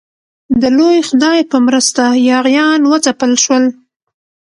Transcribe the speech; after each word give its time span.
د 0.61 0.63
لوی 0.77 0.97
خدای 1.09 1.39
په 1.51 1.57
مرسته 1.67 2.03
یاغیان 2.29 2.79
وځپل 2.85 3.31
شول. 3.43 3.63